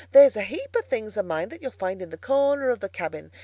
There's 0.13 0.35
a 0.35 0.41
heap 0.41 0.75
of 0.75 0.85
things 0.85 1.15
of 1.15 1.27
mine 1.27 1.49
that 1.49 1.61
you'll 1.61 1.69
find 1.69 2.01
in 2.01 2.11
a 2.11 2.17
corner 2.17 2.71
of 2.71 2.79
the 2.79 2.89
cabin. 2.89 3.31